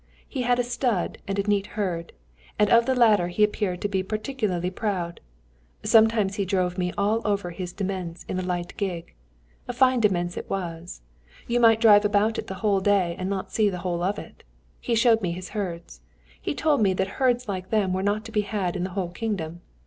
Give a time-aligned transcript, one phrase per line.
[0.27, 2.11] He had a stud and a neat herd,
[2.57, 5.21] and of the latter he appeared to be particularly proud.
[5.83, 9.13] Sometimes he drove me all over his demesne in a light gig.
[9.67, 11.01] A fine demesne it was.
[11.45, 14.43] You might drive about it the whole day and not see the whole of it.
[14.79, 16.01] He showed me his herds.
[16.41, 19.09] He told me that herds like them were not to be had in the whole
[19.11, 19.61] kingdom.